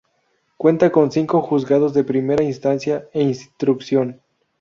[0.57, 4.19] Cuenta con cinco Juzgados de Primera Instancia e Instrucción.